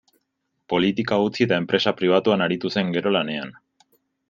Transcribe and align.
Politika 0.73 1.19
utzi, 1.25 1.43
eta 1.47 1.59
enpresa 1.65 1.95
pribatuan 1.99 2.47
aritu 2.47 2.75
zen 2.77 2.93
gero 2.99 3.15
lanean. 3.19 3.57